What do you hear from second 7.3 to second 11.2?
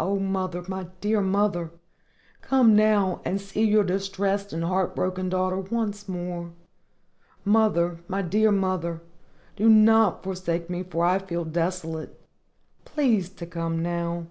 Mother! my dear mother! do not forsake me, for I